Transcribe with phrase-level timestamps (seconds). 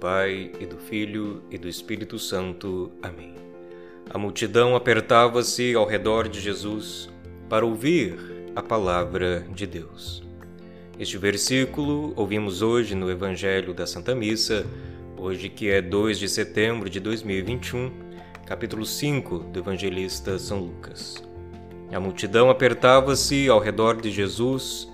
[0.00, 2.90] Pai, e do Filho, e do Espírito Santo.
[3.02, 3.34] Amém.
[4.08, 7.10] A multidão apertava-se ao redor de Jesus
[7.50, 8.18] para ouvir
[8.56, 10.22] a palavra de Deus.
[10.98, 14.64] Este versículo ouvimos hoje no Evangelho da Santa Missa,
[15.18, 17.92] hoje que é 2 de setembro de 2021,
[18.46, 21.22] capítulo 5 do evangelista São Lucas.
[21.92, 24.90] A multidão apertava-se ao redor de Jesus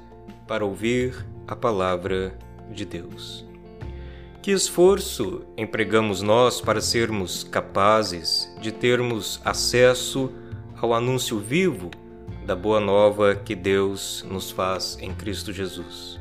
[0.48, 1.14] para ouvir
[1.46, 2.36] a palavra
[2.70, 3.46] de Deus.
[4.46, 10.32] Que esforço empregamos nós para sermos capazes de termos acesso
[10.80, 11.90] ao anúncio vivo
[12.46, 16.20] da boa nova que Deus nos faz em Cristo Jesus.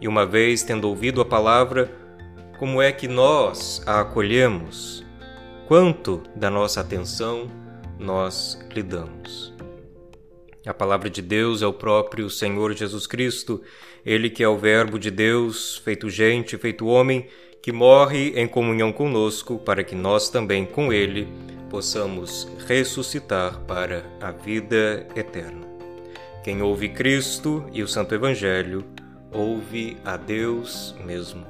[0.00, 1.92] E uma vez tendo ouvido a palavra,
[2.58, 5.04] como é que nós a acolhemos?
[5.66, 7.50] Quanto da nossa atenção
[7.98, 9.52] nós lhe damos?
[10.66, 13.62] A palavra de Deus é o próprio Senhor Jesus Cristo,
[14.04, 17.26] ele que é o Verbo de Deus, feito gente, feito homem,
[17.62, 21.28] que morre em comunhão conosco para que nós também com ele
[21.70, 25.66] possamos ressuscitar para a vida eterna.
[26.42, 28.84] Quem ouve Cristo e o Santo Evangelho,
[29.30, 31.46] ouve a Deus mesmo.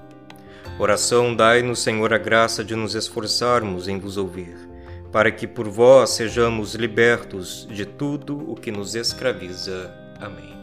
[0.78, 4.67] Oração dai-nos, Senhor, a graça de nos esforçarmos em vos ouvir,
[5.12, 9.94] para que por vós sejamos libertos de tudo o que nos escraviza.
[10.20, 10.57] Amém.